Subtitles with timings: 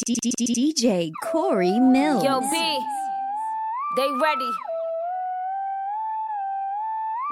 [0.00, 2.24] DJ Corey Millz.
[2.24, 2.78] Yo, B,
[3.96, 4.50] they ready.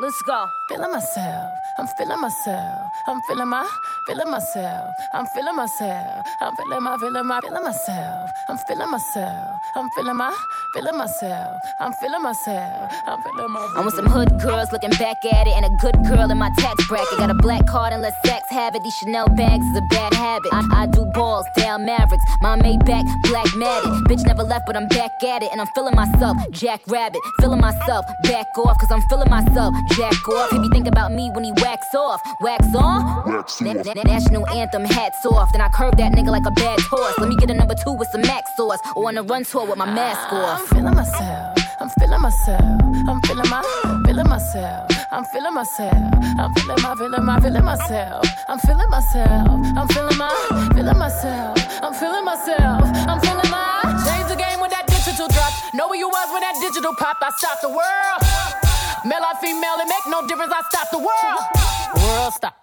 [0.01, 0.49] Let's go.
[0.71, 3.69] Feeling myself, I'm feeling myself, I'm feeling my,
[4.07, 9.61] feeling myself, I'm feeling myself, I'm feeling my, feeling my, feeling myself, I'm feeling myself,
[9.75, 10.37] I'm feeling my,
[10.73, 13.73] feeling myself, I'm feeling myself, I'm feeling my.
[13.77, 16.51] I'm with some hood girls looking back at it, and a good girl in my
[16.57, 17.19] tax bracket.
[17.19, 18.85] Got a black card and let sex have it.
[18.85, 20.53] These Chanel bags is a bad habit.
[20.53, 23.91] I, I do balls, down Mavericks, my Maybach, black matted.
[24.07, 27.61] Bitch never left, but I'm back at it, and I'm feeling myself, Jack Rabbit, feeling
[27.61, 30.51] myself, back off, cause I'm feeling myself, Jack off.
[30.51, 33.25] He be think about me when he wax off, wax on.
[33.27, 33.87] Wax Na- off.
[33.87, 35.53] na- national anthem, hats off.
[35.53, 37.19] Then I curve that nigga like a bad horse.
[37.19, 39.67] Let me get a number two with some max sauce, or on a run tour
[39.67, 40.33] with my mask off.
[40.33, 40.69] I'm off.
[40.69, 41.59] feeling myself.
[41.81, 42.81] I'm feeling myself.
[43.09, 43.63] I'm feeling my,
[44.07, 44.91] feeling myself.
[45.11, 46.15] I'm feeling myself.
[46.39, 48.25] I'm feeling my, feeling my, feeling myself.
[48.49, 49.49] I'm feeling myself.
[49.77, 51.59] I'm feeling my, feeling myself.
[51.83, 52.83] I'm feeling myself.
[53.09, 53.83] I'm feeling my.
[54.07, 55.53] Change the game when that digital drop.
[55.75, 57.23] Know where you was when that digital popped.
[57.23, 58.70] I stopped the world.
[59.05, 60.53] Male or female, it make no difference.
[60.55, 62.05] I stop the world.
[62.05, 62.55] World stop.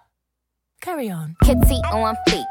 [0.80, 1.34] Carry on.
[1.42, 2.46] Kitty on fleek,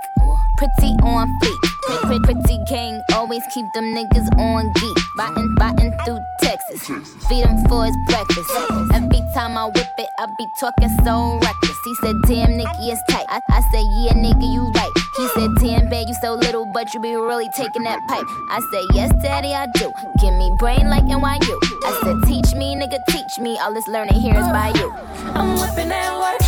[0.57, 1.57] pretty on fleek.
[1.87, 4.97] Pretty, pretty, king, always keep them niggas on geek.
[5.15, 6.85] Biting, biting through Texas.
[7.29, 8.51] Feed him for his breakfast.
[8.93, 11.77] Every time I whip it, I be talking so reckless.
[11.85, 13.25] He said, Damn, Nicki is tight.
[13.29, 14.91] I, I said, Yeah, nigga, you right.
[15.17, 18.25] He said, Damn, babe, you so little, but you be really taking that pipe.
[18.51, 19.91] I said, Yes, daddy, I do.
[20.21, 21.57] Give me brain like NYU.
[21.85, 23.57] I said, Teach me, nigga, teach me.
[23.57, 24.93] All this learning here is by you.
[25.33, 26.41] I'm whipping that work.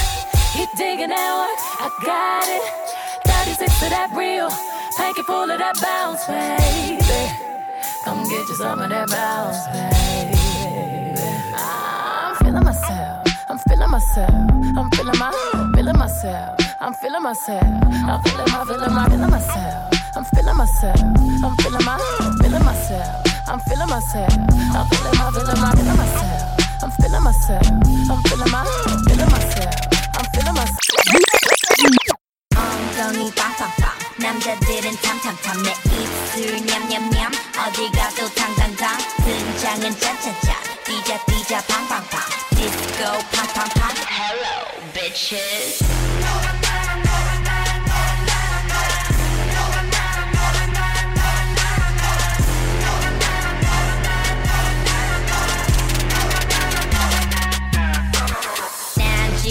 [0.53, 1.59] He digging that work.
[1.81, 2.61] I got it.
[3.25, 4.49] 36 of that real.
[4.97, 7.49] Packet full of that bounce, baby.
[8.05, 11.21] Come get you some of that bounce, baby.
[11.55, 13.27] I'm feeling myself.
[13.49, 14.29] I'm feeling myself.
[14.77, 16.68] I'm feeling my, feeling myself.
[16.80, 17.62] I'm feeling myself.
[17.62, 19.90] I'm feeling my, feeling my, feeling myself.
[20.16, 21.00] I'm feeling myself.
[21.42, 21.98] I'm feeling my,
[22.42, 23.24] feeling myself.
[23.48, 24.32] I'm feeling myself.
[24.74, 26.54] I'm feeling my, feeling my, feeling myself.
[26.82, 27.66] I'm feeling myself.
[28.10, 28.64] I'm feeling my,
[29.06, 29.74] feeling myself.
[30.14, 30.80] I'm feeling myself.
[32.56, 33.90] 엉덩이 빵빵빵
[34.20, 37.30] 남자들은 탐탐탐 내 입술 냠냠냠
[37.66, 40.54] 어디 가도 당당당 등장은 짠짠짠
[40.84, 42.20] 뛰자 뛰자 팡팡팡
[42.50, 44.54] 디스코 팡팡팡 Hello
[44.94, 45.82] bitches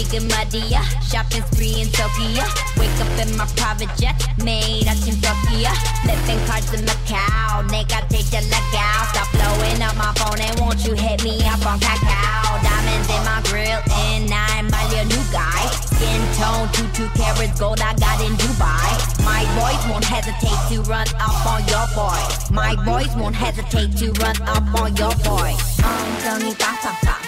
[0.08, 2.44] 지금 어디야 shopping spree in Tokyo
[2.78, 5.72] wake up in my private jet 매일 아침 터키야
[6.04, 10.80] living cards in Macau 내가 제일 잘 나가 stop blowing up my phone and won't
[10.86, 13.80] you hit me up on Kakao diamonds in my grill
[14.10, 18.88] and I'm my new guy skin tone 22 carats gold I got in Dubai
[19.24, 22.20] my boys won't hesitate to run up on your boy
[22.50, 25.52] my boys won't hesitate to run up on your boy
[25.84, 27.27] 엉덩이 빵빵빵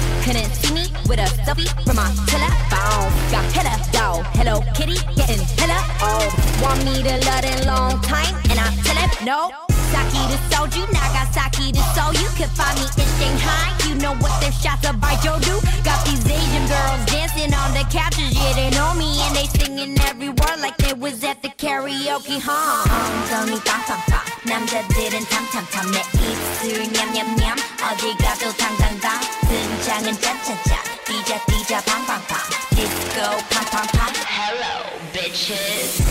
[0.23, 3.09] Couldn't see me with a selfie from my telephone.
[3.33, 6.29] Got hella dough, hello kitty, getting hella old.
[6.29, 9.49] Oh, want me to love in long time, and I tell him no.
[9.91, 12.13] Saki to soju, Nagasaki to Seoul.
[12.13, 13.73] You could find me in Shanghai.
[13.89, 15.57] You know what their shots are by Jodu.
[15.83, 19.99] Got these Asian girls dancing on the couches, yeah they know me and they singing
[20.01, 21.40] every word like they was at
[22.11, 22.83] the karaoke, huh?
[22.91, 24.19] 엉덩이 빵빵빵.
[24.43, 25.91] 남자들은 탐탐탐.
[25.91, 27.55] 내 입술 냠냠냠.
[27.83, 29.19] 어디 가도 당당당.
[29.47, 32.37] 등장은 짠짠짠 뛰자 뛰자 팡팡팡
[32.71, 34.13] 디스코 팡팡팡.
[34.25, 36.01] Hello bitches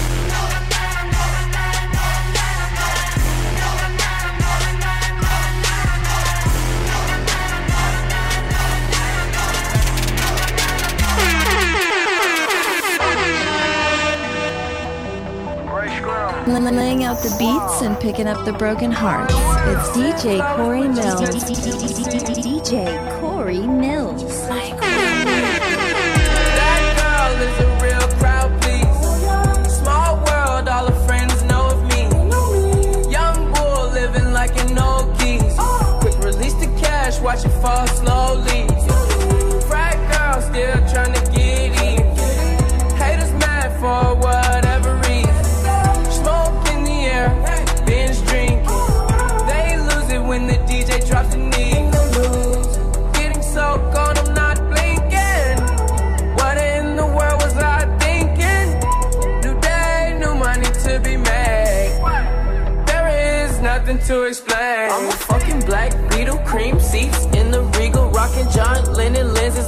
[16.50, 19.32] Laying out the beats and picking up the broken hearts.
[19.34, 21.44] It's DJ Corey Millz.
[22.42, 24.48] DJ Corey Millz.
[26.58, 28.00] That girl is a real.
[29.68, 32.02] Small world, all her friends know of me.
[33.10, 35.56] Young bull living like an old geese.
[36.00, 38.19] Quick release the cash, watch it fall slowly.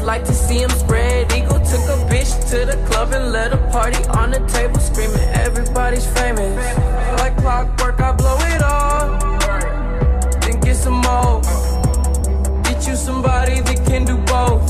[0.04, 1.60] Like to see him spread eagle.
[1.60, 6.06] Took a bitch to the club and let a party on the table, screaming everybody's
[6.06, 6.54] famous.
[7.18, 9.18] Like clockwork, I blow it all,
[10.40, 11.40] then get some more.
[12.64, 14.68] Get you somebody that can do both.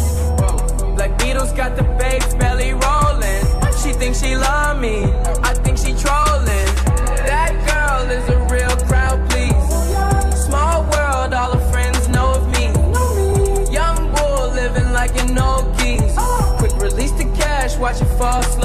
[0.95, 3.43] Black Beatles got the babes belly rolling.
[3.83, 5.05] She thinks she love me,
[5.43, 5.72] I think
[18.23, 18.62] cash,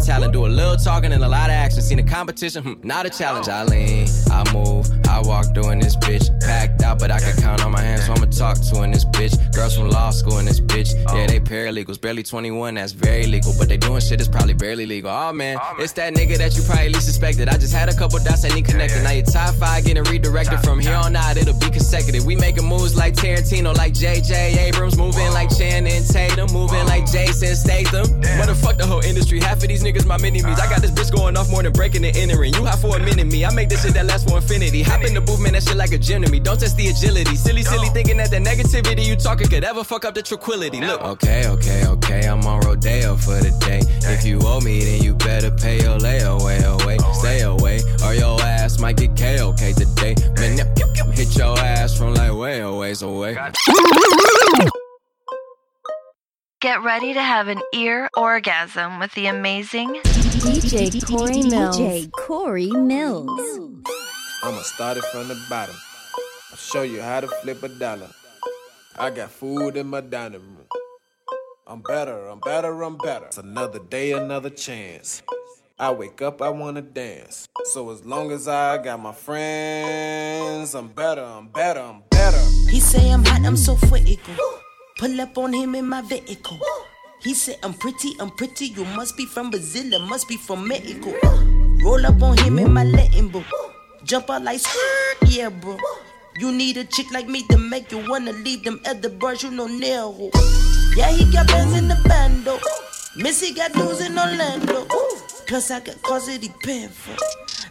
[0.00, 0.32] talent.
[0.32, 1.82] Do a little talking and a lot of action.
[1.82, 3.48] Seen the competition, hmm, not a challenge.
[3.48, 6.28] I lean, I move, I walk doing this bitch.
[6.40, 9.04] Packed out, but I can count on my hands, so I'ma talk to in this
[9.04, 9.34] bitch.
[9.52, 10.94] Girls from law school in this bitch.
[11.12, 13.52] Yeah, they paralegals, barely 21, that's very legal.
[13.58, 15.10] But they doing shit that's probably barely legal.
[15.10, 17.48] Oh man, it's that nigga that you probably least suspected.
[17.48, 19.02] I just had a couple dots that need connected.
[19.02, 22.24] Now your top five getting redirected from here on out, it'll be consecutive.
[22.24, 27.56] We making moves like Tarantino, like JJ Abrams, moving like Channing Tatum, moving like Jason
[27.56, 28.06] Statham.
[28.38, 29.40] Motherfuck the whole industry.
[29.40, 30.60] Half of these niggas my mini me's.
[30.60, 32.54] I got this bitch going off more than breaking and entering.
[32.54, 33.44] You hot for a minute, me.
[33.44, 34.82] I make this shit that lasts for infinity.
[34.82, 36.40] Hop in the booth, man, that shit like a gym to me.
[36.40, 37.36] Don't test the agility.
[37.36, 40.80] Silly, silly thinking that the negativity you talking could ever fuck up the tranquility.
[40.80, 42.26] Look, okay, okay, okay.
[42.26, 43.80] I'm on Rodeo for the day.
[44.10, 46.98] If you owe me, then you better pay your layaway away.
[47.14, 50.14] Stay away, or your ass might get KOK today.
[50.36, 53.36] Man, yeah, pew, pew, hit your ass from like way a ways away.
[56.60, 61.78] Get ready to have an ear orgasm with the amazing DJ Corey Millz.
[61.78, 63.99] DJ Corey Millz.
[64.42, 65.76] I'ma start it from the bottom.
[66.50, 68.08] I'll show you how to flip a dollar.
[68.98, 70.66] I got food in my dining room.
[71.66, 73.26] I'm better, I'm better, I'm better.
[73.26, 75.22] It's another day, another chance.
[75.78, 77.48] I wake up, I wanna dance.
[77.64, 82.42] So as long as I got my friends, I'm better, I'm better, I'm better.
[82.70, 84.32] He say I'm hot, I'm so fuego.
[84.98, 86.58] Pull up on him in my vehicle.
[87.20, 88.68] He said I'm pretty, I'm pretty.
[88.68, 91.12] You must be from Brazil, must be from Mexico.
[91.84, 93.44] Roll up on him in my Latin book.
[94.04, 95.76] Jump out like skirt, yeah, bro.
[96.38, 99.50] You need a chick like me to make you wanna leave them other bars, you
[99.50, 100.30] know Nero.
[100.96, 102.58] Yeah, he got bands in the bando.
[103.16, 104.86] Missy got dudes in Orlando.
[105.46, 106.28] Cause I got cause
[106.62, 107.16] paying for.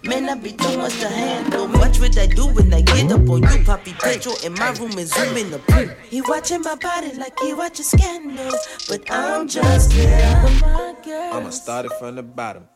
[0.03, 1.67] Man, I be too much to handle.
[1.67, 4.97] Much what I do when I get up on you, Poppy Pedro in my room
[4.97, 5.89] and zoom in the pool.
[6.09, 8.51] He watching my body like he watching scandal,
[8.87, 11.33] but I'm just here with my girl.
[11.33, 12.67] I'ma start it from the bottom.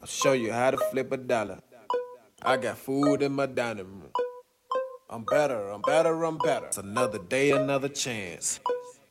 [0.00, 1.60] I'll show you how to flip a dollar.
[2.46, 4.10] I got food in my dining room.
[5.08, 6.66] I'm better, I'm better, I'm better.
[6.66, 8.60] It's another day, another chance.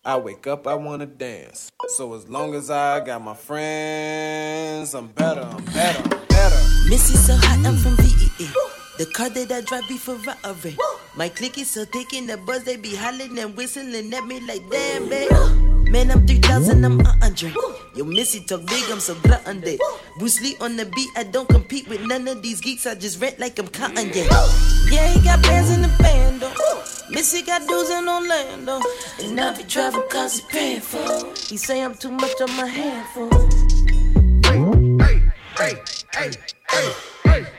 [0.05, 1.71] I wake up, I wanna dance.
[1.87, 6.55] So as long as I got my friends, I'm better, I'm better, I'm better.
[6.89, 8.49] Missy so hot, I'm from VEA.
[8.99, 10.77] The car that I drive be Ferrari.
[11.15, 14.69] My clique is so thick the buzz, they be hollering and whistling at me like
[14.69, 15.72] damn, babe.
[15.89, 17.53] Man, I'm 3000, I'm a hundred.
[17.95, 19.77] Yo, Missy talk big, I'm so glutton day.
[20.17, 23.21] Bruce Lee on the beat, I don't compete with none of these geeks, I just
[23.21, 24.27] rent like I'm cotton, yeah.
[24.89, 26.53] Yeah, he got bands in the band, though.
[27.09, 28.81] Missy got dudes in Orlando.
[29.21, 31.33] And I be travel cause he paying for.
[31.47, 33.29] He say I'm too much on my handful.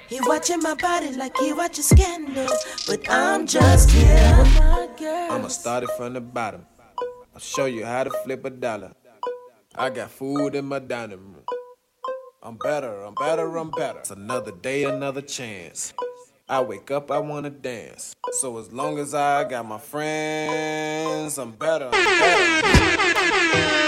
[0.08, 2.48] He watching my body like he watching scandal,
[2.86, 4.44] but I'm just here.
[5.30, 6.66] I'ma start it from the bottom.
[7.34, 8.92] I'll show you how to flip a dollar.
[9.74, 11.42] I got food in my dining room.
[12.40, 13.98] I'm better, I'm better, I'm better.
[13.98, 15.92] It's another day, another chance.
[16.48, 18.14] I wake up, I wanna dance.
[18.34, 23.83] So as long as I got my friends, I'm better, I'm better.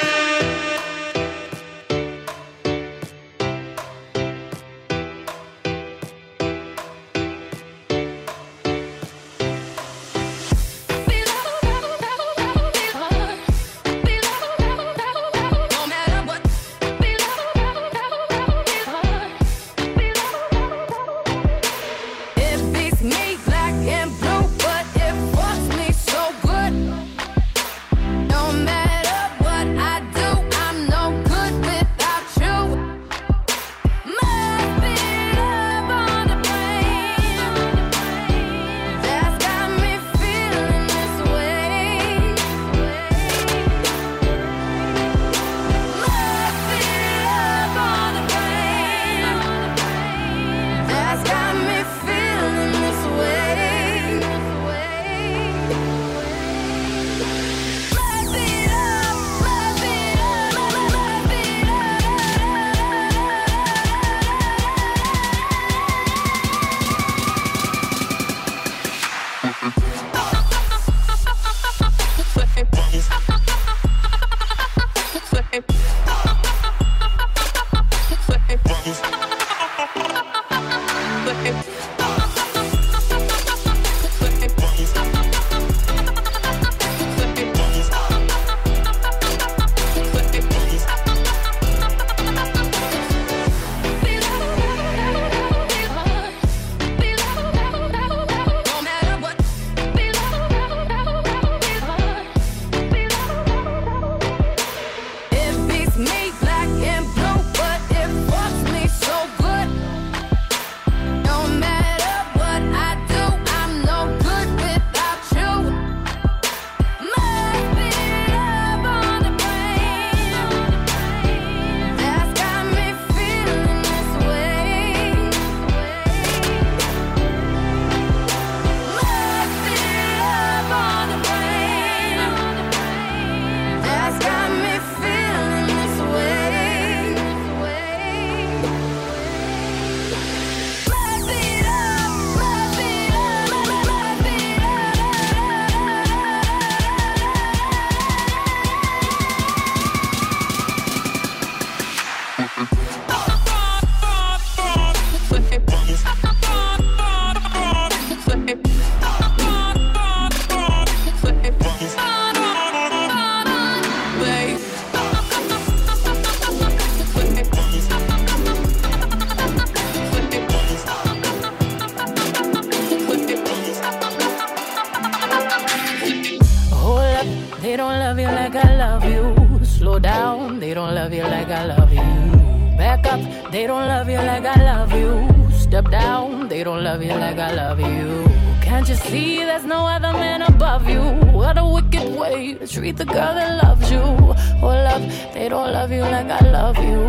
[186.76, 188.28] Don't love you like I love you.
[188.61, 191.00] Can't you see there's no other man above you?
[191.33, 193.99] What a wicked way to treat the girl that loves you.
[193.99, 195.02] Oh, love,
[195.33, 197.00] they don't love you like I love you.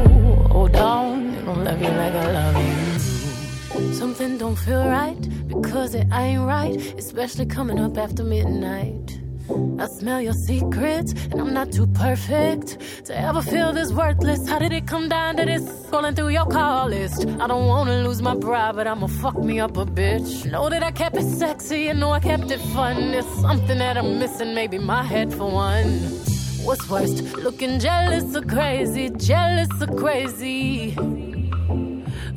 [0.52, 3.94] Oh, down, they don't love you like I love you.
[3.94, 9.20] Something don't feel right because it ain't right, especially coming up after midnight.
[9.80, 14.48] I smell your secrets, and I'm not too perfect to ever feel this worthless.
[14.48, 15.77] How did it come down to this?
[15.98, 17.26] Scrolling through your call list.
[17.40, 20.46] I don't wanna lose my pride, but I'ma fuck me up a bitch.
[20.52, 23.12] Know that I kept it sexy, and know I kept it fun.
[23.14, 25.88] There's something that I'm missing, maybe my head for one.
[26.66, 29.10] What's worst, looking jealous or crazy?
[29.10, 30.96] Jealous or crazy?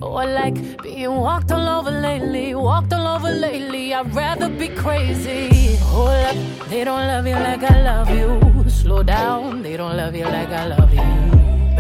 [0.01, 3.93] Or like being walked all over lately, walked all over lately.
[3.93, 5.77] I'd rather be crazy.
[5.93, 6.37] Hold up,
[6.71, 8.71] they don't love you like I love you.
[8.71, 11.30] Slow down, they don't love you like I love you.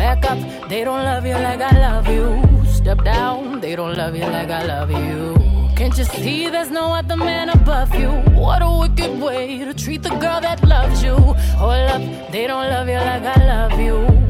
[0.00, 0.38] Back up,
[0.70, 2.42] they don't love you like I love you.
[2.72, 5.36] Step down, they don't love you like I love you.
[5.76, 8.08] Can't you see there's no other man above you?
[8.32, 11.16] What a wicked way to treat the girl that loves you.
[11.60, 14.29] Hold up, they don't love you like I love you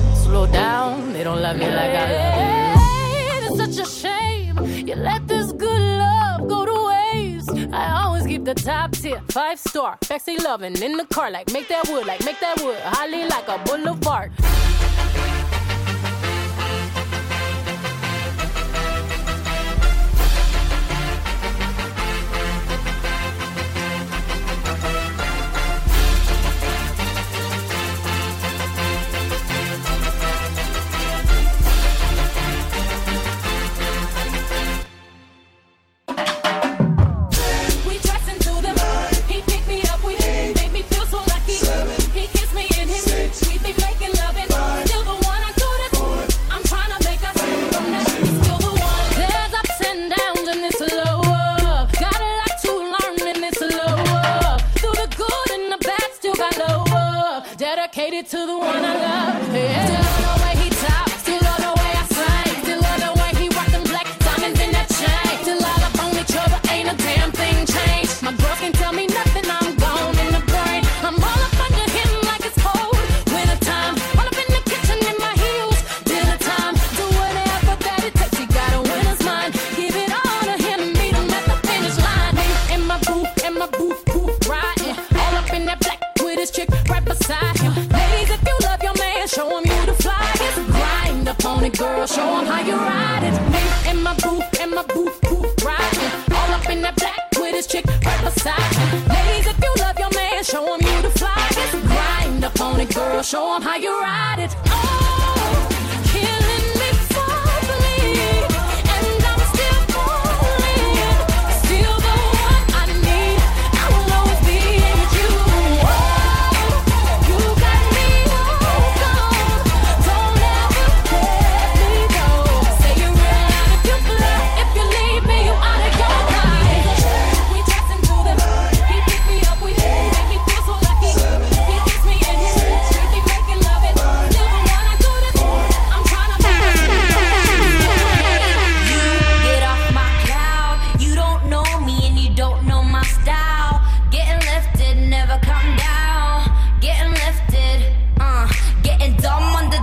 [0.31, 1.11] slow down.
[1.11, 3.47] They don't love you like I love you.
[3.47, 4.55] It's such a shame
[4.87, 7.73] you let this good love go to waste.
[7.73, 11.29] I always keep the top tier, five star, sexy loving in the car.
[11.31, 14.31] Like make that wood, like make that wood, holly like a boulevard.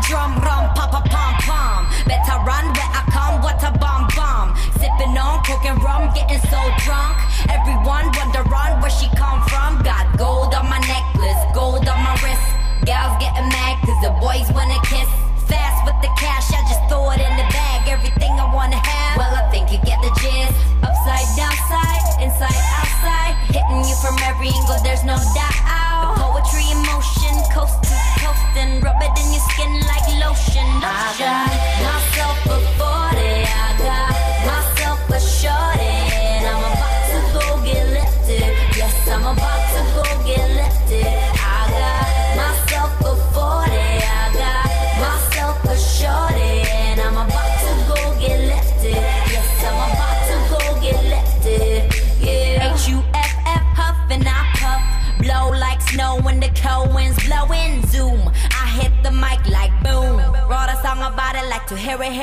[0.09, 0.38] From.
[9.83, 12.49] Got gold on my necklace gold on my wrist.
[12.85, 15.09] Girl get a neck cuz the boys wanna kiss.
[15.49, 17.88] Fast with the cash i just throw it in the bag.
[17.88, 19.16] Everything i wanna have.
[19.18, 20.57] Well i think you get the gist.
[20.83, 23.35] Upside down side inside outside.
[23.55, 25.47] Hitting you from every angle, there's no doubt.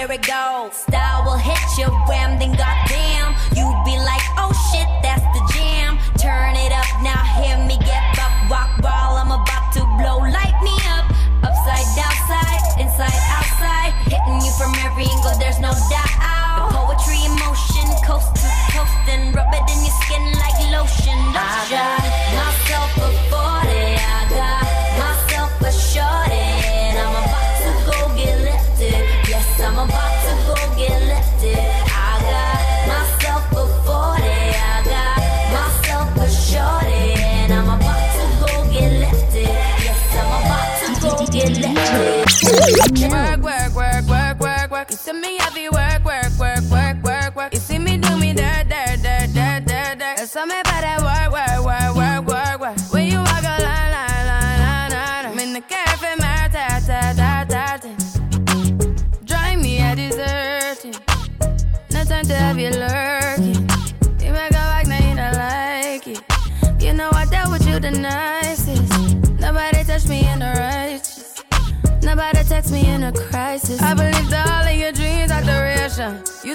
[0.07, 0.73] Here it, goes.
[0.73, 2.24] Style will hit you, wham,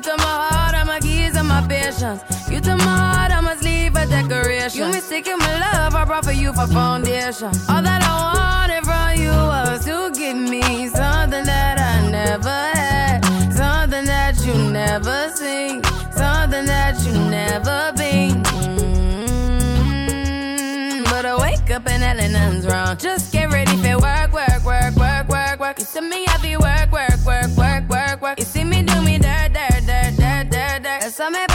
[0.01, 2.23] You took my heart, all my keys, and my patience.
[2.49, 4.79] You took my heart, I must leave a decoration.
[4.81, 7.49] You mistaken my love, I brought for you for foundation.
[7.69, 13.21] All that I wanted from you was to give me something that I never had,
[13.53, 15.85] something that you never seen,
[16.17, 18.43] something that you never been.
[19.85, 22.97] Mm, But I wake up and hell nothing's wrong.
[22.97, 25.79] Just get ready for work, work, work, work, work, work.
[25.79, 28.39] You see me heavy work, work, work, work, work, work.
[28.39, 29.70] You see me do me dirt, dirt,
[31.29, 31.50] dirt,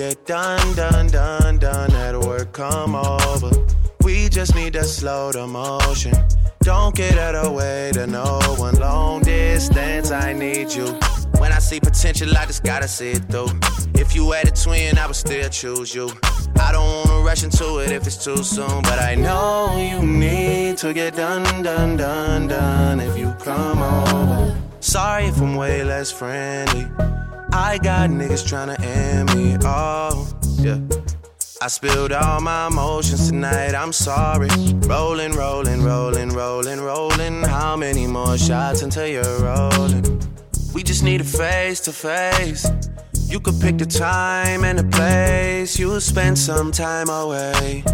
[0.00, 1.92] get done, done, done, done.
[1.92, 3.50] At work, come over.
[4.02, 6.14] We just need to slow the motion.
[6.62, 8.76] Don't get out of way to no one.
[8.76, 10.86] Long distance, I need you.
[11.38, 13.50] When I see potential, I just gotta see it through.
[13.94, 16.10] If you had a twin, I would still choose you.
[16.58, 20.78] I don't wanna rush into it if it's too soon, but I know you need
[20.78, 23.00] to get done, done, done, done.
[23.00, 26.86] If you come over, sorry if I'm way less friendly.
[27.52, 29.56] I got niggas tryna end me.
[29.64, 30.78] Oh, yeah.
[31.62, 34.48] I spilled all my emotions tonight, I'm sorry.
[34.86, 37.42] Rolling, rolling, rolling, rolling, rolling.
[37.42, 40.22] How many more shots until you're rolling?
[40.72, 42.66] We just need a face to face.
[43.26, 45.78] You could pick the time and the place.
[45.78, 47.84] You'll spend some time away.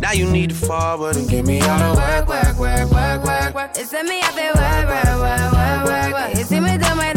[0.00, 3.54] Now you need to forward and get me all the work, work, work, work, work,
[3.54, 3.70] work.
[3.76, 7.15] It's me, I feel work, work, work, work, work, see me do my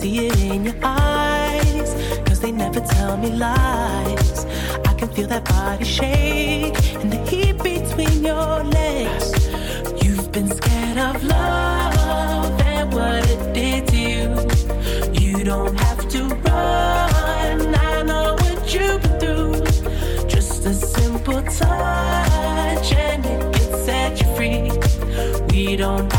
[0.00, 1.90] see it in your eyes.
[2.26, 4.46] Cause they never tell me lies.
[4.90, 9.28] I can feel that body shake and the heat between your legs.
[10.02, 14.28] You've been scared of love and what it did to you.
[15.22, 17.74] You don't have to run.
[17.74, 19.54] I know what you've been through.
[20.34, 24.70] Just a simple touch and it can set you free.
[25.52, 26.10] We don't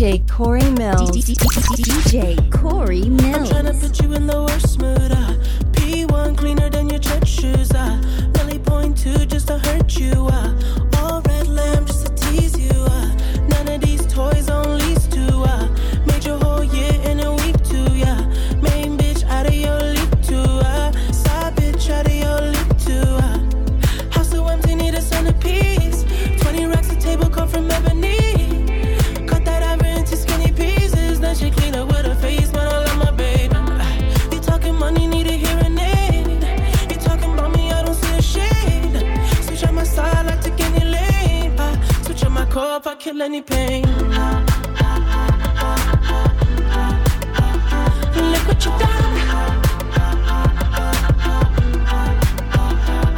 [0.00, 1.89] DJ Corey Millz.
[43.10, 43.82] Kill any pain.
[48.32, 49.14] Look what you done.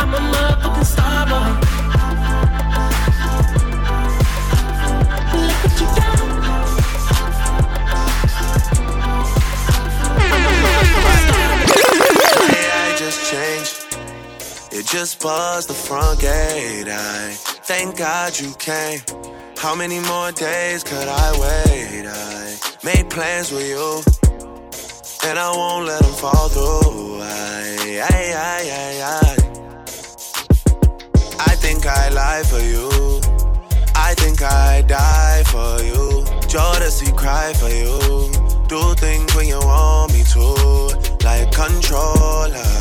[0.01, 1.51] I'm a motherfucking star boy.
[5.47, 6.29] Look what you done.
[12.75, 13.77] I just changed.
[14.73, 16.89] It just buzzed the front gate.
[16.89, 19.22] I thank God you came.
[19.63, 22.05] How many more days could I wait?
[22.05, 24.03] I made plans with you,
[25.29, 27.21] and I won't let them fall through.
[27.23, 29.37] I, I, I, I, I.
[31.39, 32.91] I think I lie for you.
[33.95, 36.25] I think I die for you.
[36.51, 38.01] Jodeci cry for you.
[38.67, 40.43] Do things when you want me to.
[41.25, 42.75] Like controller,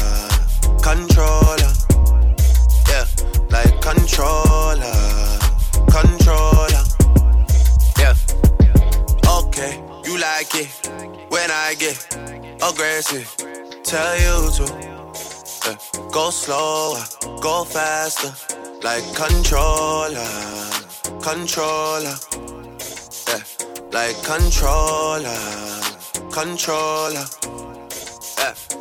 [0.81, 1.73] controller.
[2.89, 3.05] Yeah,
[3.51, 4.97] like controller,
[5.91, 6.83] controller.
[7.99, 8.15] Yeah.
[9.27, 10.71] Okay, you like it
[11.29, 11.97] when I get
[12.63, 13.27] aggressive.
[13.83, 14.65] Tell you to.
[15.65, 15.77] Yeah.
[16.11, 17.03] Go slower,
[17.41, 18.33] go faster,
[18.81, 20.31] like controller,
[21.21, 22.15] controller.
[23.27, 23.43] Yeah,
[23.91, 25.39] like controller,
[26.31, 27.25] controller.
[28.37, 28.80] Yeah.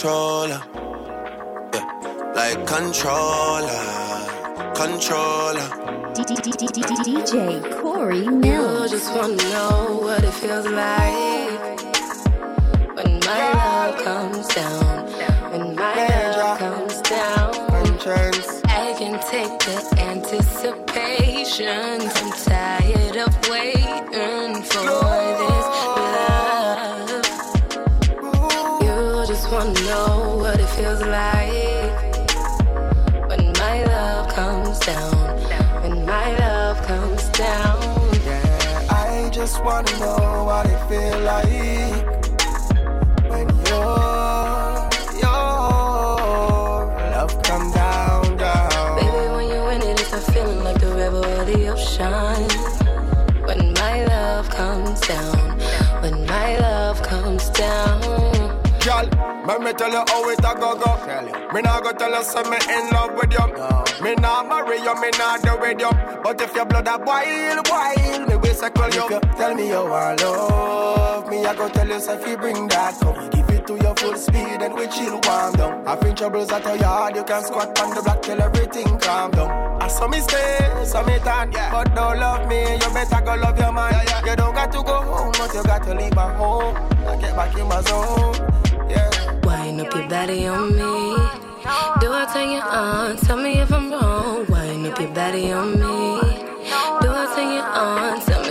[0.00, 0.62] controller.
[1.74, 2.32] Yeah.
[2.34, 3.84] Like controller,
[4.74, 5.68] controller.
[7.04, 8.90] DJ Corey Millz.
[8.90, 11.50] just wanna know what it feels like
[12.96, 15.06] when my love comes down.
[15.52, 17.54] When my love comes down,
[18.68, 22.00] I can take the anticipation.
[22.00, 23.79] I'm tired of waiting
[39.82, 40.19] just wanna
[59.50, 61.52] Let me tell you how it a go go.
[61.52, 63.46] Me nah go tell you say me in love with you.
[63.58, 63.82] No.
[64.00, 65.90] Me nah marry you, me nah do with you.
[66.22, 69.08] But if your blood a boil, boil, me will circle you.
[69.08, 71.28] Girl, tell me you want love.
[71.28, 73.28] Me I go tell you say if you bring that come.
[73.30, 75.84] Give it to your full speed and we chill warm down.
[75.84, 79.82] Having troubles at your yard, you can squat on the block till everything calm down.
[79.82, 81.50] I saw me stay, saw me turn.
[81.50, 81.72] yeah.
[81.72, 82.74] but don't love me.
[82.74, 83.94] You better go love your man.
[83.94, 84.30] Yeah, yeah.
[84.30, 86.76] You don't got to go home, but you got to leave my home.
[87.04, 88.34] I get back in my zone.
[88.88, 89.39] Yeah.
[89.80, 91.16] Wind up your body on me.
[92.00, 93.12] Do I turn your on?
[93.12, 94.44] Uh, tell me if I'm wrong.
[94.50, 96.20] Wind up your body on me.
[97.00, 98.12] Do I turn your on?
[98.12, 98.49] Uh, tell me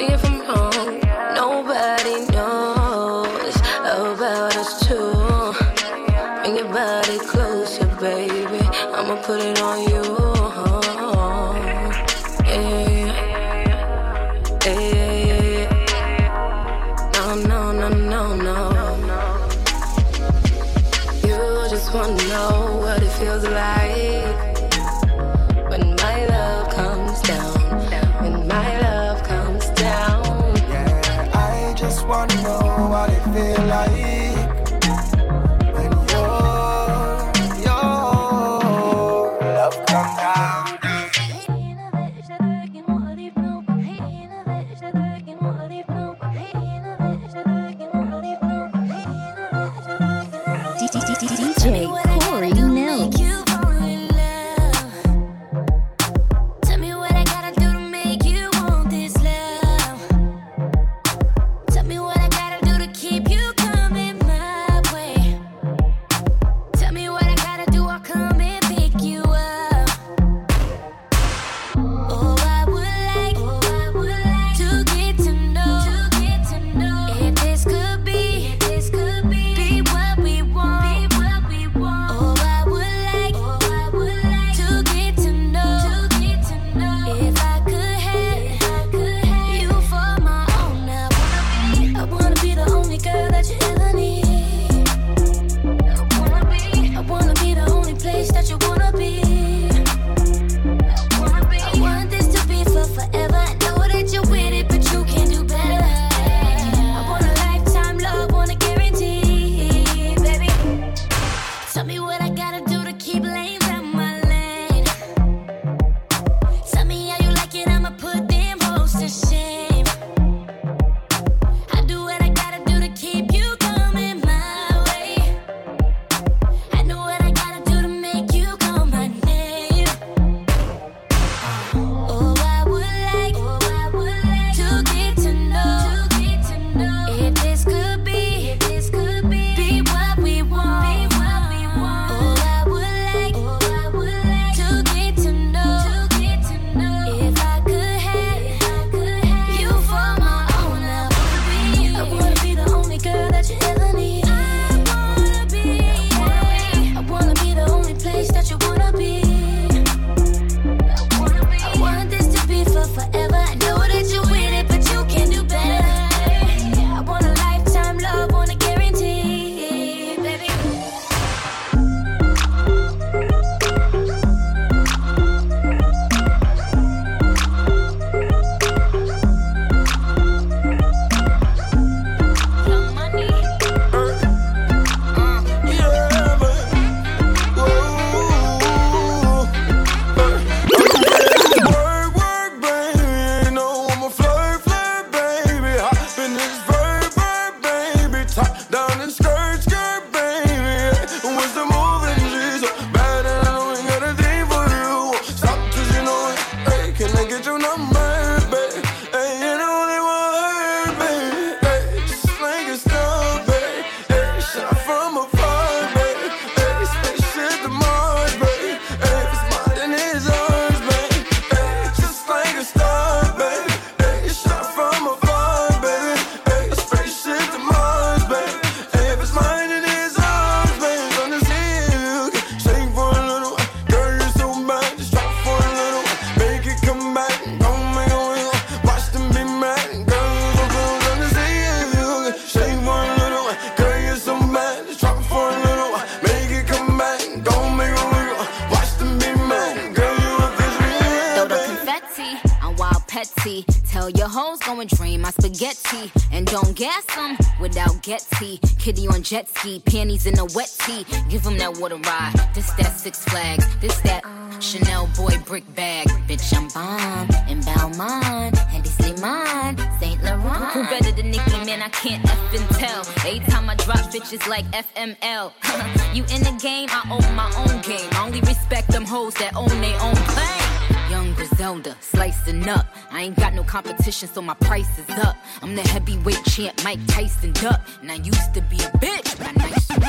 [254.12, 256.12] drain my spaghetti.
[256.32, 258.60] And don't gas them without Getty.
[258.78, 261.06] Kitty on jet ski, panties in a wet tee.
[261.30, 262.34] Give them that water ride.
[262.54, 263.66] This that Six Flags.
[263.78, 264.24] This that
[264.60, 266.08] Chanel boy brick bag.
[266.28, 268.58] Bitch, I'm bomb in Balmain.
[268.74, 269.78] And these mine.
[270.00, 270.72] Saint Laurent.
[270.74, 271.82] Who better than Nicki, man?
[271.82, 273.02] I can't effing tell.
[273.26, 275.52] Every time I drop bitches like FML.
[276.16, 278.10] you in the game, I own my own game.
[278.14, 280.99] I only respect them hoes that own their own plane.
[281.20, 282.86] Young Griselda, slicing up.
[283.12, 285.36] I ain't got no competition, so my price is up.
[285.62, 287.82] I'm the heavyweight champ, Mike Tyson duck.
[288.02, 290.00] And I used to be a bitch, but I nice up.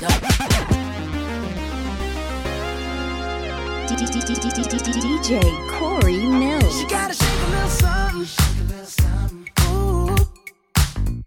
[5.01, 5.41] DJ
[5.73, 6.81] Corey Millz.
[6.81, 9.49] She gotta shake a little something, shake a little something.
[9.67, 10.17] Ooh,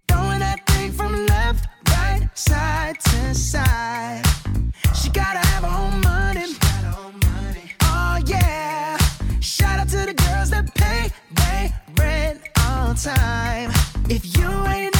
[0.07, 4.32] throwing that thing from left, right, side to side.
[12.95, 13.71] Time.
[14.09, 14.92] If you ain't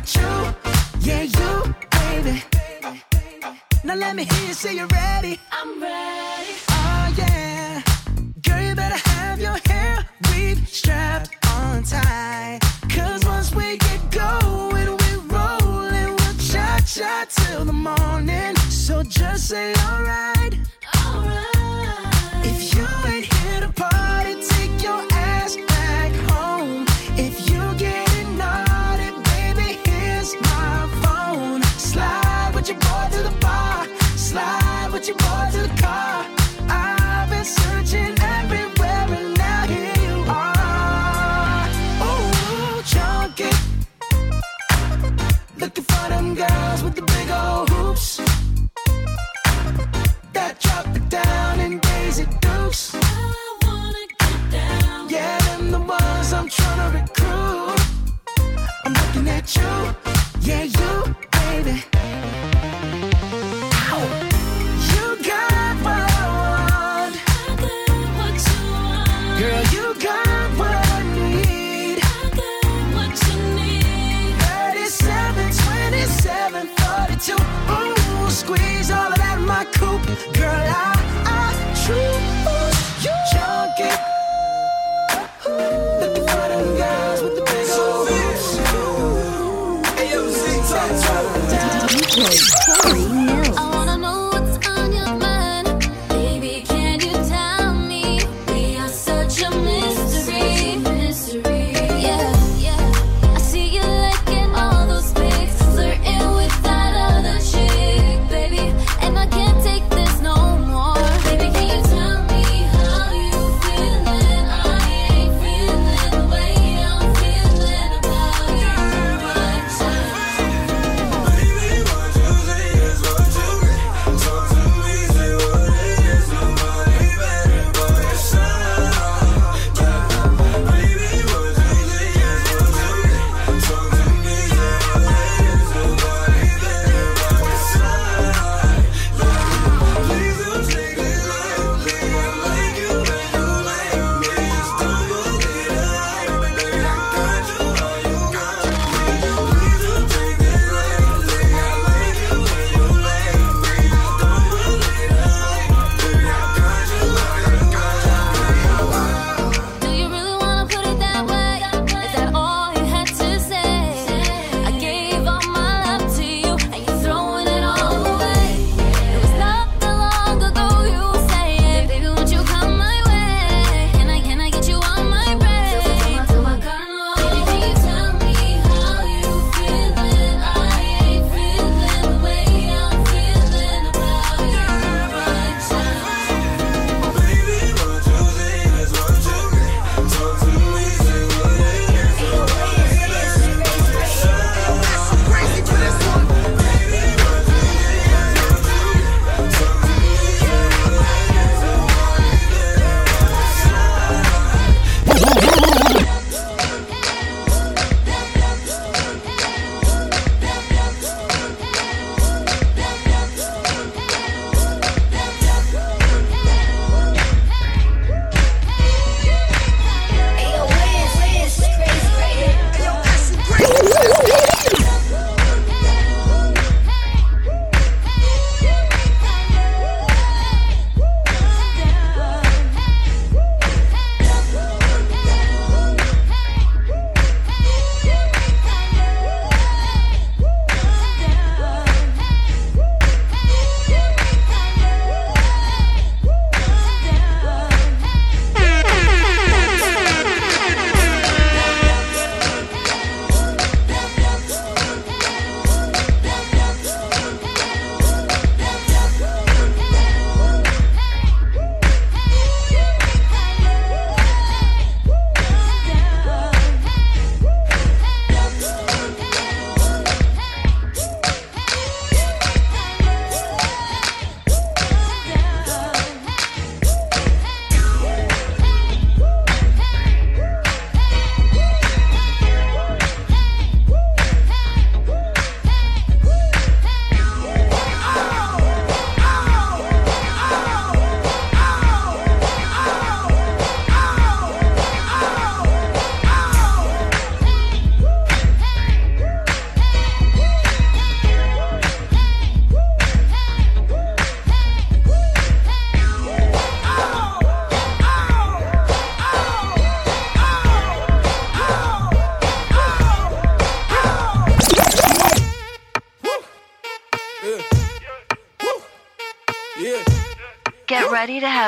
[0.00, 0.30] at you,
[1.00, 2.42] yeah, you, baby.
[3.84, 5.38] Now let me hear you say you're ready.
[5.52, 6.69] I'm ready.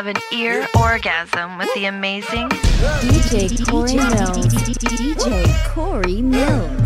[0.03, 4.53] Have an ear orgasm with the amazing DJ Corey Millz.
[4.75, 6.82] DJ Corey Millz.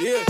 [0.00, 0.29] Yeah.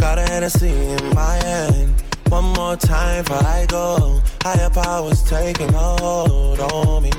[0.00, 1.94] Got a Hennessy in my hand.
[2.28, 4.20] One more time for I go.
[4.42, 7.10] Higher powers taking a hold on me.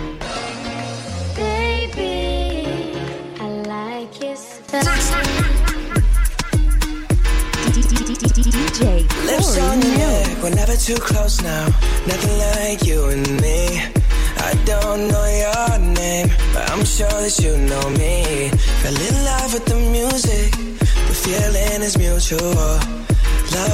[1.36, 2.93] Baby,
[3.39, 4.36] I like your
[8.39, 8.80] DJ
[9.25, 11.65] Lips on your neck, we're never too close now.
[12.07, 13.82] Nothing like you and me.
[14.38, 18.49] I don't know your name, but I'm sure that you know me.
[18.82, 20.69] Fell in love with the music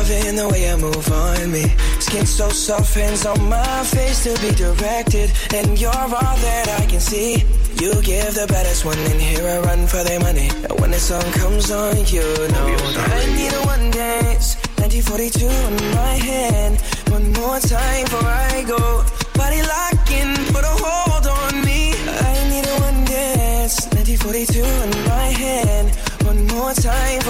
[0.05, 1.63] soft hands on me.
[1.99, 5.31] Skin so softens on my face to be directed.
[5.53, 7.43] And you're all that I can see.
[7.81, 10.49] You give the baddest one in here a run for their money.
[10.49, 14.55] And when the song comes on, you know I need a one dance.
[14.79, 16.81] 1942 in my hand.
[17.09, 19.03] One more time before I go.
[19.35, 21.93] Body locking, put a hold on me.
[22.07, 23.85] I need a one dance.
[23.93, 25.87] 1942 in my hand.
[26.25, 27.21] One more time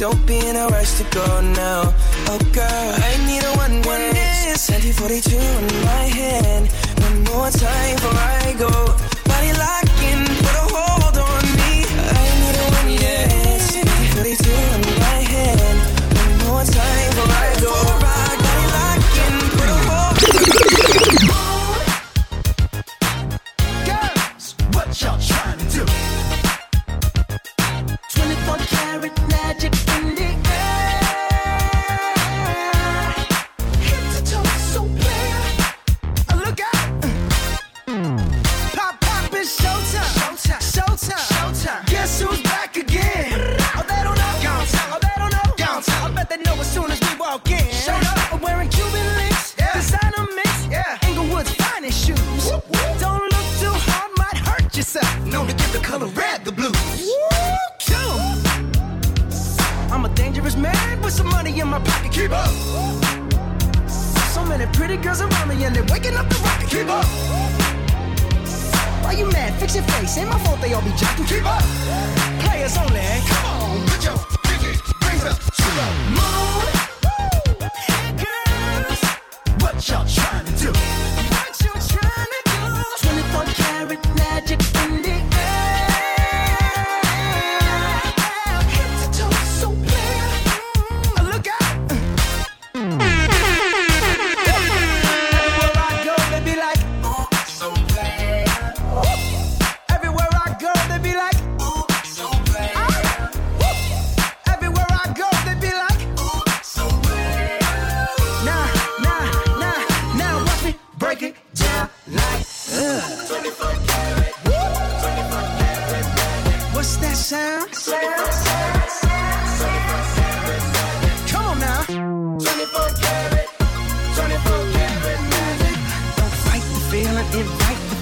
[0.00, 1.92] Don't be in a rush to go now.
[2.32, 3.82] Oh, girl, I need a one
[4.14, 4.70] dance.
[4.70, 6.72] 1942 in my hand.
[7.04, 7.99] One more time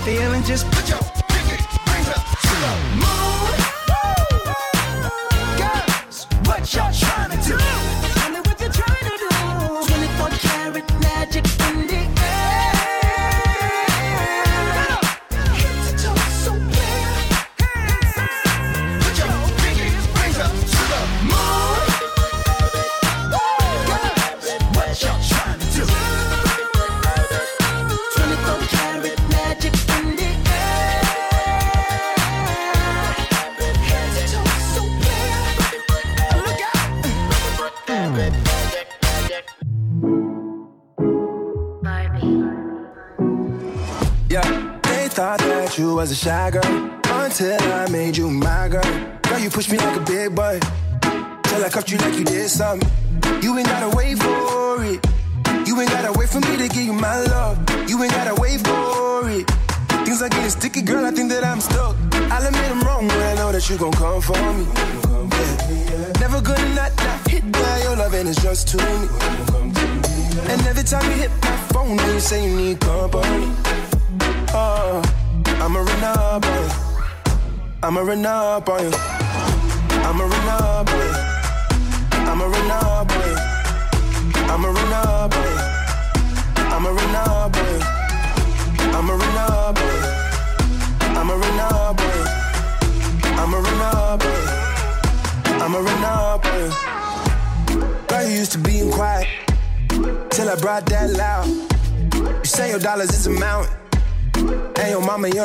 [0.09, 0.43] feeling.
[0.43, 1.08] Just put your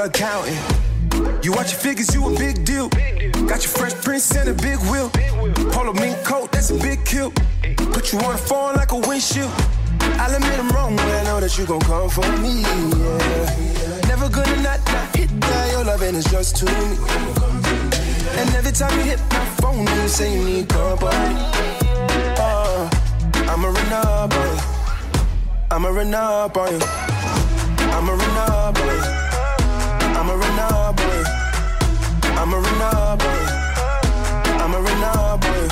[0.04, 1.46] your accountant.
[1.46, 2.90] You watch your figures, you a big deal.
[2.90, 5.10] Got your fresh prince and a big wheel.
[5.72, 7.32] Polo mink coat, that's a big kill.
[7.94, 9.52] Put you on a phone like a windshield.
[10.20, 12.62] I'll admit I'm wrong, but I know that you gon' come for me.
[12.62, 14.02] Yeah.
[14.08, 15.72] Never gonna not, not hit that.
[15.72, 16.98] Your love and it's just too me.
[18.40, 21.36] And every time you hit my phone, you say you need company.
[22.40, 22.90] Oh,
[23.48, 24.58] I'ma run up on you.
[25.72, 26.74] I'ma run up on
[32.54, 33.26] I'm a Renard boy.
[34.62, 35.68] I'm a Renard boy.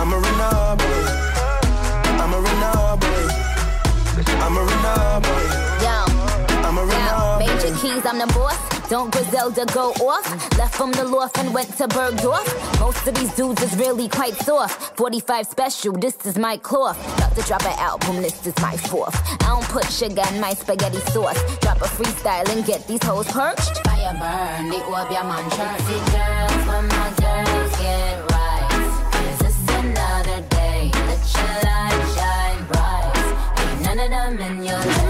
[0.00, 1.04] I'm a Renard boy.
[2.22, 3.28] I'm a Renard boy.
[4.40, 5.44] I'm a Renard boy.
[5.84, 5.96] Yo.
[6.64, 7.46] I'm a Renard boy.
[7.46, 8.77] Major keys, I'm the boss.
[8.88, 10.26] Don't Griselda go off?
[10.56, 12.80] Left from the loft and went to Bergdorf.
[12.80, 14.96] Most of these dudes is really quite soft.
[14.96, 16.96] 45 special, this is my cloth.
[17.18, 19.14] About to drop an album, this is my fourth.
[19.42, 21.38] I don't put sugar in my spaghetti sauce.
[21.58, 23.76] Drop a freestyle and get these hoes perched.
[23.84, 28.68] Fire burn, the orb, your man Pretty girls, my girls get right.
[29.32, 30.90] Is this another day?
[30.94, 33.12] Let your light shine bright.
[33.58, 35.07] Ain't none of them in your Trim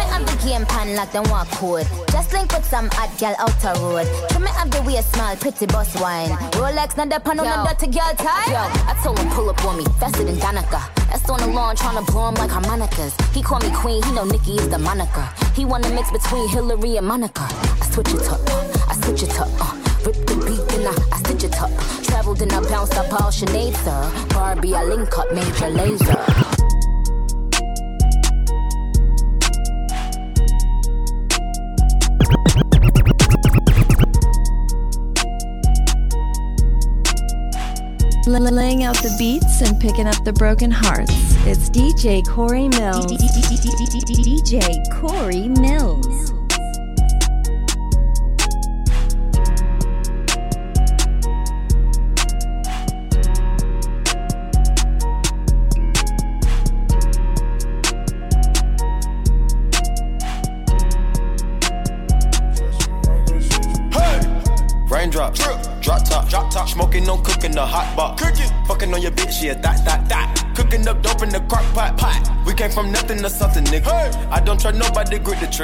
[0.49, 1.87] it up the game pan like them walk code.
[2.11, 4.07] Just link with some hot girl outer road.
[4.31, 6.31] Trim it up the way smile, pretty boss wine.
[6.53, 8.51] Rolex, not the pan on the dirty girl tie.
[8.51, 10.83] Yo, I told him pull up on me, faster than Danica.
[11.11, 13.15] That's on the lawn tryna blow him like harmonicas.
[13.35, 15.29] He call me queen, he know Nicki is the moniker.
[15.55, 17.43] He wanna mix between Hillary and Monica.
[17.43, 19.75] I switch it up, uh, I switch it up, uh.
[20.05, 21.71] Rip the beat, then I, I stitch it up.
[22.05, 24.29] Traveled and I bounced up all Sinead, sir.
[24.29, 26.58] Barbie, I link up, major laser.
[38.29, 41.13] Laying out the beats and picking up the broken hearts.
[41.47, 43.07] It's DJ Corey Millz.
[44.07, 44.61] DJ
[45.01, 46.38] Corey Millz.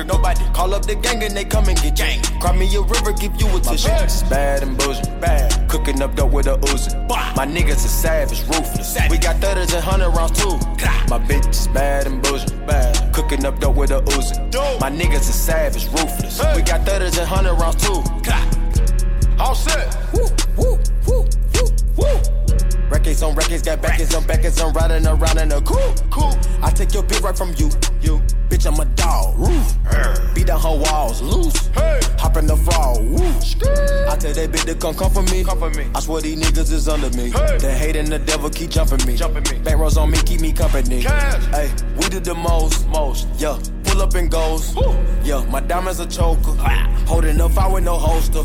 [0.02, 0.44] Nobody, grip the trigger.
[0.44, 2.22] Nobody call up the gang and they come and get gang.
[2.40, 3.88] Cry me a river, give you a tissue.
[3.88, 5.68] My bitch is bad and bullshit, bad.
[5.68, 7.08] Cooking up dope with a Uzi.
[7.36, 8.96] My niggas is savage, ruthless.
[9.10, 10.56] We got thudders and hundred rounds too.
[11.08, 13.12] My bitch is bad and bullshit, bad.
[13.14, 14.36] Cooking up dope with a Uzi.
[14.80, 16.40] My niggas is savage, ruthless.
[16.56, 18.02] We got thudders and hundred rounds too.
[19.38, 19.96] All set.
[20.12, 20.43] Woo.
[23.04, 26.34] Records on records, got backers on backers, I'm riding around in a cool, cool.
[26.62, 27.68] I take your bitch right from you,
[28.00, 28.18] you.
[28.48, 30.34] Bitch, I'm a dog, roof.
[30.34, 31.66] Beat down her walls, loose.
[31.74, 32.00] Hey.
[32.16, 33.18] Hop in the fall, woo.
[34.08, 35.44] I tell that bitch to come come for me.
[35.44, 35.86] Come for me.
[35.94, 37.30] I swear these niggas is under me.
[37.30, 37.58] Hey.
[37.58, 39.16] The hate and the devil keep jumping me.
[39.16, 39.62] Jumping me.
[39.62, 41.02] Back rows on me, keep me company.
[41.02, 43.58] Hey, we did the most, most, yeah
[43.94, 44.74] pull up and goes.
[45.24, 46.52] Yeah, my diamonds a choker.
[47.06, 48.42] Holding up fire with no holster.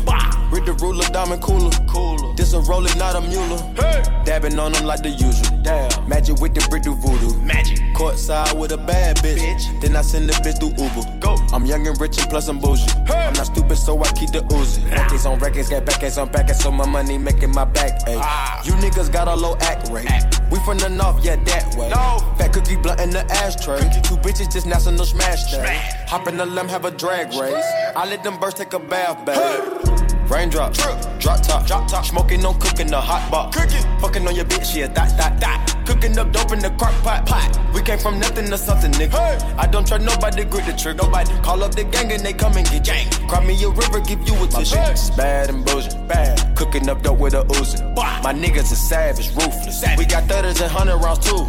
[0.52, 1.70] With the ruler, diamond cooler.
[1.88, 2.34] cooler.
[2.52, 3.58] A roller, not a mule.
[3.76, 4.02] Hey.
[4.24, 5.62] Dabbing on them like the usual.
[5.62, 6.08] Damn.
[6.08, 7.38] Magic with the brick do voodoo.
[7.40, 7.78] Magic.
[7.94, 9.38] Courtside with a bad bitch.
[9.38, 9.80] bitch.
[9.80, 11.20] Then I send the bitch through Uber.
[11.20, 11.36] Go.
[11.52, 12.90] I'm young and rich and plus I'm bougie.
[13.06, 13.26] Hey.
[13.26, 14.90] I'm not stupid, so I keep the Uzi.
[14.90, 18.00] Records on records, got backers on backers, so my money making my back.
[18.08, 18.18] Ay.
[18.18, 18.62] Ah.
[18.64, 20.10] You niggas got a low act rate.
[20.10, 20.42] Act.
[20.50, 21.90] We from the north, yeah, that way.
[21.90, 22.18] No.
[22.36, 23.78] Fat cookie blunt in the ashtray.
[23.78, 24.00] Cookie.
[24.00, 25.80] Two bitches just national smash day.
[26.08, 27.64] Hop in the limb, have a drag race.
[27.94, 29.36] I let them birds take a bath, babe.
[29.36, 30.09] Hey.
[30.30, 32.06] Raindrop, drip, drop top, drop top.
[32.06, 33.56] Smoking on cooking the hot box.
[33.56, 35.76] Cooking, fucking on your bitch, yeah, dot, dot, dot.
[35.86, 37.58] Cooking up dope in the crock pot, pot.
[37.74, 39.10] We came from nothing to something, nigga.
[39.10, 39.54] Hey.
[39.58, 41.02] I don't trust nobody, grip the trigger.
[41.02, 43.10] Nobody call up the gang and they come and get gang.
[43.28, 44.76] Cry me a river, give you a tissue.
[45.16, 46.56] Bad and bullshit, bad.
[46.56, 47.82] Cooking up dope with a Uzi.
[48.22, 49.80] My niggas is savage, ruthless.
[49.80, 49.98] Savage.
[49.98, 51.42] We got thudders and hundred rounds too.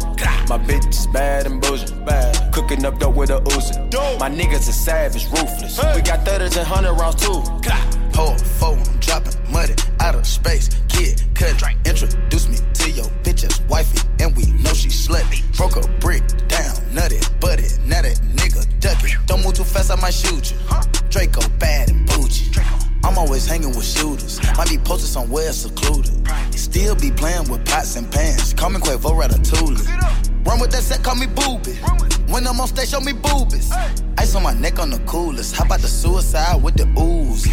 [0.48, 2.52] My bitch is bad and bullshit, bad.
[2.52, 4.18] Cooking up dope with a Uzi.
[4.18, 5.78] My niggas is savage, ruthless.
[5.78, 5.92] Hey.
[5.94, 7.44] We got thudders and hundred rounds too.
[8.14, 10.68] Hold phone, dropping money out of space.
[10.88, 15.40] Kid, cut, introduce me to your bitch's wifey, and we know she slutty.
[15.56, 19.12] Broke a brick down, nutty, buddy, now that nigga ducky.
[19.26, 20.58] Don't move too fast, I might shoot you.
[21.10, 22.50] Draco bad and bougie.
[23.04, 24.40] I'm always hanging with shooters.
[24.56, 26.26] Might be posted somewhere secluded.
[26.54, 28.54] Still be playing with pots and pans.
[28.54, 30.22] Call me Quavo Ratatouille.
[30.44, 31.78] Run with that set, call me booby.
[32.32, 33.70] When I'm on stage, show me boobies.
[34.18, 35.54] Ice on my neck on the coolest.
[35.54, 37.46] How about the suicide with the ooze?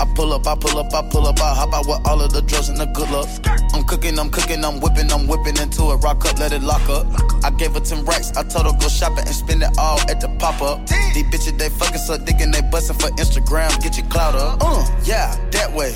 [0.00, 2.32] I pull up, I pull up, I pull up, I hop out with all of
[2.32, 3.28] the drugs and the good luck.
[3.74, 5.96] I'm cooking, I'm cooking, I'm whipping, I'm whipping into it.
[5.96, 7.06] Rock up, let it lock up.
[7.44, 10.20] I gave her 10 racks, I told her go shopping and spend it all at
[10.20, 10.86] the pop up.
[10.86, 13.68] These bitches, they fucking so digging, they busting for Instagram.
[13.82, 14.62] Get your clout up.
[14.74, 15.92] Uh, yeah, that way.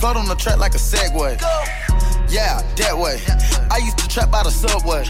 [0.00, 1.40] Float on the track like a Segway.
[2.30, 3.20] Yeah, that way.
[3.70, 5.04] I used to trap by the subway.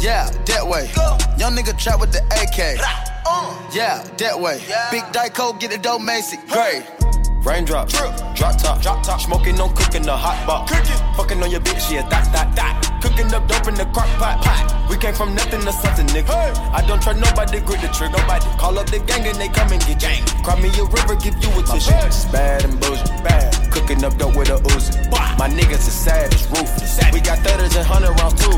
[0.00, 0.90] Yeah, that way.
[0.96, 1.18] Go.
[1.36, 2.78] Young nigga trap with the AK.
[3.74, 4.58] Yeah, that way.
[4.90, 6.38] Big Dyco, get it dope, Macy.
[6.48, 6.84] Great.
[7.44, 9.20] Raindrop, drip, drop top, drop top.
[9.20, 10.66] Smoking on cooking the hot pot.
[10.66, 13.02] Cooking, fucking on your bitch, yeah, dot, dot, dot.
[13.02, 14.88] Cooking up dope in the crock pot, pot.
[14.88, 16.32] We came from nothing to something, nigga.
[16.32, 16.52] Hey.
[16.72, 18.16] I don't trust nobody, grip the trigger.
[18.16, 20.24] Nobody call up the gang and they come and get gang.
[20.40, 21.92] Cry me a river, give you a tissue.
[22.32, 23.52] Bad and bullshit, bad.
[23.70, 24.96] Cooking up dope with a Uzi.
[25.36, 26.96] My niggas is savage, ruthless.
[27.12, 28.56] We got thudders and hundred rounds too.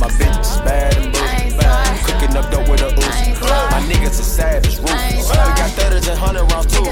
[0.00, 2.00] My bitch is bad and bullshit, bad.
[2.08, 3.36] Cooking up dope with a Uzi.
[3.68, 5.28] My niggas is savage, ruthless.
[5.28, 6.88] We got thudders and hundred rounds too.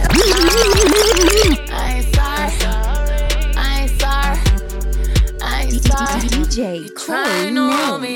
[1.33, 2.51] I ain't sorry.
[3.57, 4.39] I ain't sorry.
[5.41, 6.21] I ain't sorry.
[6.29, 8.10] DJ Corey Millz.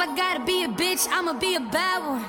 [0.00, 2.24] If I gotta be a bitch, I'ma be a bad one.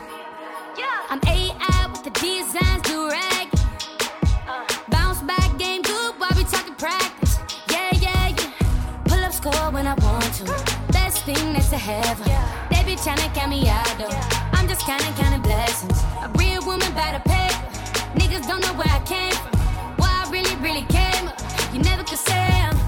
[0.75, 1.05] Yeah.
[1.11, 3.47] I'm AI with the designs, do rag.
[4.47, 4.65] Uh.
[4.89, 7.37] Bounce back game good while we talking practice.
[7.69, 8.51] Yeah, yeah, yeah.
[9.05, 10.45] Pull up score when I want to.
[10.91, 12.25] Best thing next to heaven.
[12.25, 12.69] Yeah.
[12.71, 14.09] They be tryna count me out though.
[14.09, 14.49] Yeah.
[14.53, 16.01] I'm just counting, counting blessings.
[16.25, 17.69] A real woman by the paper.
[18.17, 19.59] Niggas don't know where I came from.
[20.01, 21.39] Where I really, really came up.
[21.71, 22.78] You never could say I'm.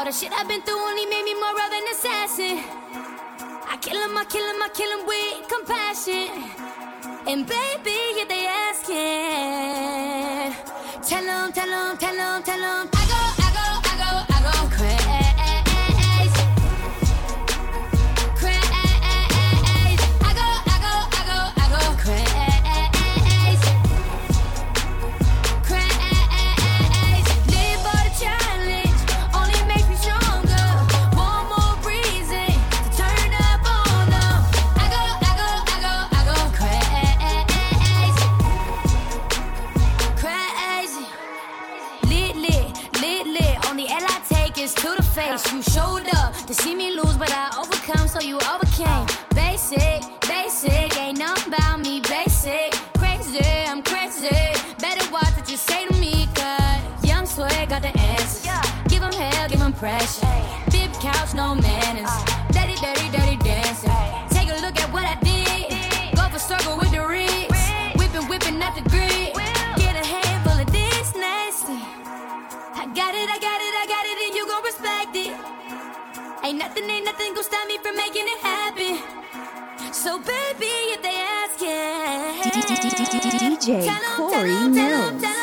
[0.00, 2.64] All the shit I've been through only made me more of an assassin.
[3.68, 6.30] I kill him, I kill him, I kill him with compassion.
[7.28, 8.96] And baby, if they asking,
[11.06, 12.99] tell them, tell them, tell them, tell them.
[46.52, 49.06] To see me lose, but I overcome, so you overcame.
[49.34, 52.00] Basic, basic, ain't nothing about me.
[52.00, 53.38] Basic, crazy,
[53.68, 54.28] I'm crazy.
[54.80, 58.50] Better watch what you say to me, cause young swag got the answers.
[58.88, 60.26] Give him hell, give him pressure.
[60.72, 62.08] Bib couch, no manners.
[62.08, 62.29] Uh.
[76.50, 78.98] Ain't nothing, ain't nothing gon' stop me from making it happen.
[79.92, 81.60] So baby, if they ask
[83.38, 83.86] DJ
[84.16, 85.39] Corey Millz.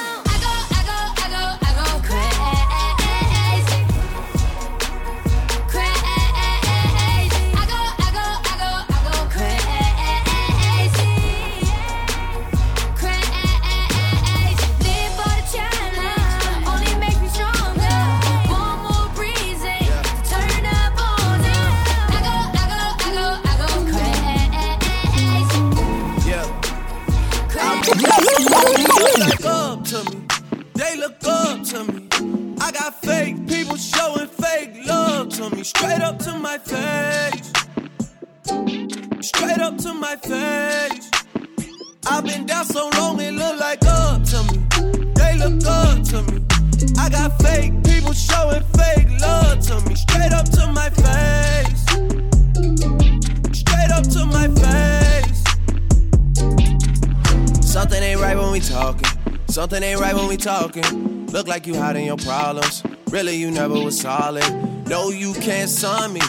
[61.38, 62.81] Look like you hiding your problems.
[63.11, 64.43] Really, you never was solid.
[64.88, 66.21] No, you can't sign me.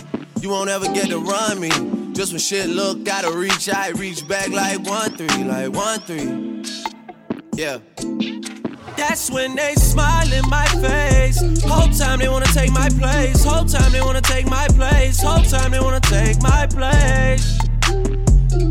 [0.43, 1.71] You won't ever get to run me.
[2.13, 6.63] Just when shit look, gotta reach, I reach back like one three, like one three.
[7.55, 7.79] Yeah.
[8.99, 11.41] That's when they smile in my face.
[11.63, 13.43] Whole time they wanna take my place.
[13.43, 15.23] Whole time they wanna take my place.
[15.23, 17.59] Whole time they wanna take my place.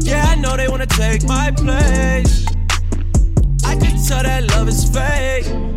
[0.05, 2.45] Yeah, I know they wanna take my place.
[3.65, 5.76] I can tell that love is fake.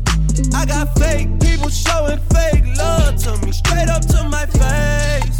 [0.53, 3.51] I got fake people showing fake love to me.
[3.51, 5.39] Straight up to my face.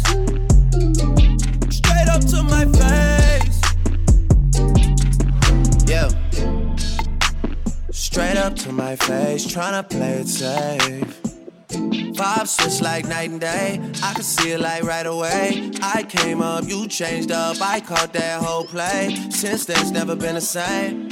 [1.76, 3.60] Straight up to my face.
[5.86, 6.08] Yeah.
[7.90, 11.22] Straight up to my face, tryna play it safe.
[11.68, 13.80] Vibes switch like night and day.
[14.02, 15.70] I can see it like right away.
[15.82, 17.60] I came up, you changed up.
[17.60, 19.16] I caught that whole play.
[19.30, 21.08] Since then, it's never been the same.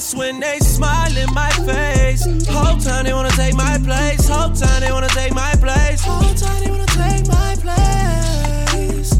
[0.00, 2.24] That's when they smile in my face.
[2.48, 4.26] Whole time they wanna take my place.
[4.26, 6.02] Whole time they wanna take my place.
[6.02, 9.12] Whole time they wanna take my place.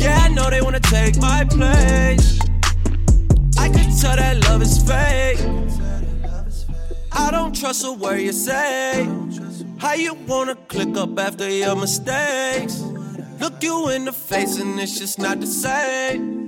[0.00, 2.38] Yeah, I know they wanna take my place.
[3.58, 5.40] I can tell that love is fake.
[7.10, 9.08] I don't trust a word you say.
[9.78, 12.78] How you wanna click up after your mistakes?
[13.40, 16.47] Look you in the face and it's just not the same.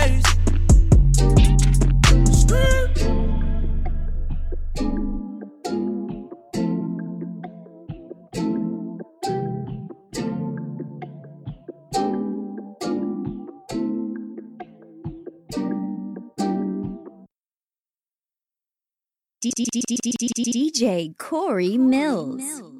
[19.43, 22.70] DJ Corey Millz.